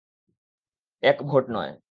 [1.03, 1.71] এক ভোট নয়।